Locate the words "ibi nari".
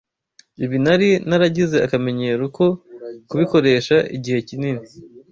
0.63-1.09